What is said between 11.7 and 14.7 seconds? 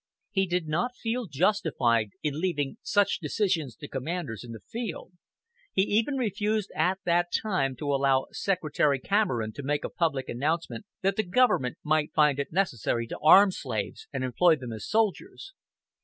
might find it necessary to arm slaves and employ